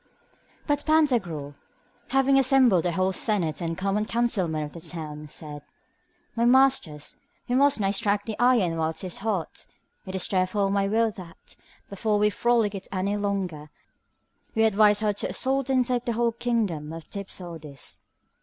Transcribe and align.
But 0.65 0.83
Pantagruel, 0.83 1.53
having 2.07 2.39
assembled 2.39 2.85
the 2.85 2.91
whole 2.93 3.11
senate 3.11 3.61
and 3.61 3.77
common 3.77 4.05
councilmen 4.05 4.63
of 4.63 4.73
the 4.73 4.81
town, 4.81 5.27
said, 5.27 5.61
My 6.35 6.43
masters, 6.43 7.21
we 7.47 7.53
must 7.53 7.79
now 7.79 7.91
strike 7.91 8.25
the 8.25 8.35
iron 8.39 8.77
whilst 8.77 9.03
it 9.03 9.07
is 9.07 9.17
hot. 9.19 9.67
It 10.07 10.15
is 10.15 10.27
therefore 10.27 10.71
my 10.71 10.87
will 10.87 11.11
that, 11.11 11.55
before 11.87 12.17
we 12.17 12.31
frolic 12.31 12.73
it 12.73 12.87
any 12.91 13.15
longer, 13.15 13.69
we 14.55 14.63
advise 14.63 15.01
how 15.01 15.11
to 15.11 15.29
assault 15.29 15.69
and 15.69 15.85
take 15.85 16.05
the 16.05 16.13
whole 16.13 16.31
kingdom 16.31 16.91
of 16.91 17.03
the 17.11 17.19
Dipsodes. 17.19 17.99